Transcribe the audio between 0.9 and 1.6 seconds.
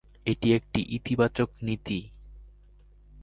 ইতিবাচক